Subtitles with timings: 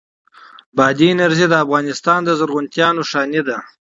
[0.77, 3.57] بادي انرژي د افغانستان د زرغونتیا نښه ده.